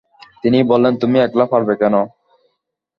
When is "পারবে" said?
1.51-1.73